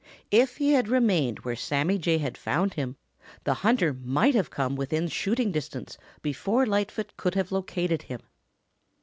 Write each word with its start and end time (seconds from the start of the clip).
If 0.31 0.57
he 0.57 0.71
had 0.73 0.87
remained 0.87 1.41
where 1.41 1.55
Sammy 1.55 1.99
Jay 1.99 2.17
had 2.17 2.35
found 2.35 2.73
him, 2.73 2.95
the 3.43 3.53
hunter 3.53 3.93
might 3.93 4.33
have 4.33 4.49
come 4.49 4.75
within 4.75 5.07
shooting 5.07 5.51
distance 5.51 5.95
before 6.23 6.65
Lightfoot 6.65 7.15
could 7.17 7.35
have 7.35 7.51
located 7.51 8.01
him. 8.01 8.21